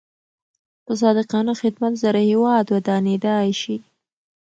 په 0.85 0.91
صادقانه 1.01 1.53
خدمت 1.61 1.93
سره 2.03 2.19
هیواد 2.29 2.65
ودانېدای 2.73 3.49
شي. 3.61 3.77